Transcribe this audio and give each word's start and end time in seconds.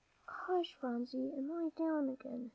"Hush, 0.27 0.75
Phronsie, 0.79 1.29
and 1.29 1.47
lie 1.47 1.69
down 1.77 2.09
again. 2.09 2.49